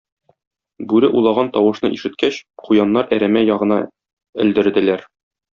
[0.93, 3.81] Бүре улаган тавышны ишеткәч, куяннар әрәмә ягына
[4.47, 5.07] элдерделәр.